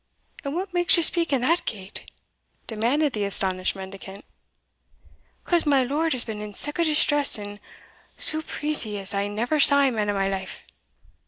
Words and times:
"And 0.43 0.55
what 0.55 0.73
makes 0.73 0.97
ye 0.97 1.03
speak 1.03 1.31
in 1.31 1.41
that 1.41 1.63
gait?" 1.65 2.09
demanded 2.65 3.13
the 3.13 3.23
astonished 3.23 3.75
mendicant. 3.75 4.25
"Because 5.45 5.63
my 5.67 5.83
lord 5.83 6.13
has 6.13 6.23
been 6.23 6.41
in 6.41 6.55
sic 6.55 6.79
a 6.79 6.83
distress 6.83 7.37
and 7.37 7.59
surpreese 8.17 8.99
as 8.99 9.13
I 9.13 9.27
neer 9.27 9.59
saw 9.59 9.81
a 9.81 9.91
man 9.91 10.09
in 10.09 10.15
my 10.15 10.27
life. 10.27 10.63